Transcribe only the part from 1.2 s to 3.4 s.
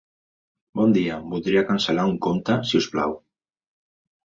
voldria cancel·lar un compte si us plau.